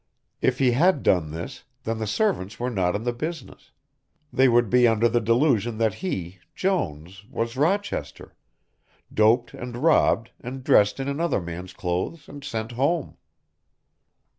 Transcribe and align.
If 0.41 0.57
he 0.57 0.71
had 0.71 1.03
done 1.03 1.29
this, 1.29 1.63
then 1.83 1.99
the 1.99 2.07
servants 2.07 2.59
were 2.59 2.71
not 2.71 2.95
in 2.95 3.03
the 3.03 3.13
business; 3.13 3.69
they 4.33 4.49
would 4.49 4.67
be 4.67 4.87
under 4.87 5.07
the 5.07 5.21
delusion 5.21 5.77
that 5.77 5.93
he, 6.01 6.39
Jones, 6.55 7.23
was 7.29 7.55
Rochester, 7.55 8.33
doped 9.13 9.53
and 9.53 9.77
robbed 9.77 10.31
and 10.39 10.63
dressed 10.63 10.99
in 10.99 11.07
another 11.07 11.39
man's 11.39 11.73
clothes 11.73 12.27
and 12.27 12.43
sent 12.43 12.71
home. 12.71 13.17